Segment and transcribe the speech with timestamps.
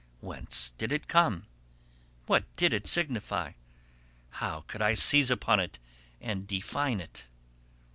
[0.19, 1.45] Whence did it come?
[2.25, 3.51] What did it signify?
[4.31, 5.69] How could I seize upon
[6.19, 7.27] and define it?